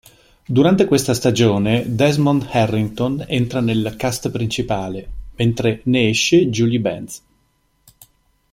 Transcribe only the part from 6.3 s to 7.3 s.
Julie Benz.